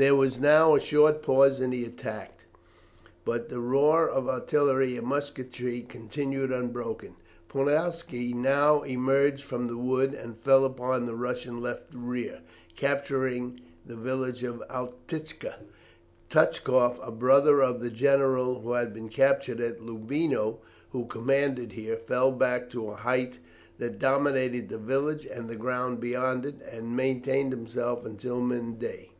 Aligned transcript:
There 0.00 0.14
was 0.14 0.38
now 0.38 0.76
a 0.76 0.80
short 0.80 1.22
pause 1.22 1.58
in 1.60 1.70
the 1.70 1.84
attack, 1.84 2.44
but 3.24 3.48
the 3.48 3.58
roar 3.58 4.08
of 4.08 4.28
artillery 4.28 4.96
and 4.96 5.04
musketry 5.04 5.82
continued 5.82 6.52
unbroken. 6.52 7.16
Poniatowski 7.48 8.32
now 8.32 8.82
emerged 8.82 9.42
from 9.42 9.66
the 9.66 9.76
wood, 9.76 10.14
and 10.14 10.38
fell 10.38 10.64
upon 10.64 11.04
the 11.06 11.16
Russian 11.16 11.60
left 11.60 11.92
rear, 11.92 12.42
capturing 12.76 13.60
the 13.84 13.96
village 13.96 14.44
of 14.44 14.62
Outitska. 14.70 15.56
Touchkoff, 16.30 17.00
a 17.04 17.10
brother 17.10 17.60
of 17.60 17.80
the 17.80 17.90
general 17.90 18.60
who 18.60 18.74
had 18.74 18.94
been 18.94 19.08
captured 19.08 19.60
at 19.60 19.80
Loubino, 19.80 20.58
who 20.92 21.06
commanded 21.06 21.72
here, 21.72 21.96
fell 21.96 22.30
back 22.30 22.70
to 22.70 22.88
a 22.90 22.94
height 22.94 23.40
that 23.78 23.98
dominated 23.98 24.68
the 24.68 24.78
village 24.78 25.26
and 25.26 25.48
the 25.48 25.56
ground 25.56 25.98
beyond 25.98 26.46
it, 26.46 26.60
and 26.70 26.94
maintained 26.96 27.50
himself 27.52 28.04
until 28.04 28.40
mid 28.40 28.78
day. 28.78 29.10